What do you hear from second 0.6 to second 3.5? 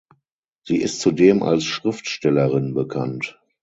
Sie ist zudem als Schriftstellerin bekannt.